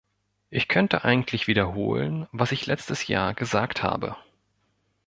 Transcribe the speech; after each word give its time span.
Ich 0.49 0.67
könnte 0.67 1.03
eigentlich 1.05 1.45
wiederholen, 1.45 2.27
was 2.31 2.51
ich 2.51 2.65
letztes 2.65 3.05
Jahr 3.05 3.35
gesagt 3.35 3.83
habe. 3.83 4.17